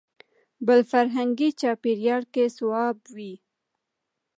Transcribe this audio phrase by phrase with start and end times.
[0.65, 3.33] بل فرهنګي چاپېریال کې صواب وي.